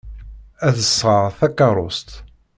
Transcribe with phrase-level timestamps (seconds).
[0.67, 2.09] Ad d-sɣeɣ takeṛṛust.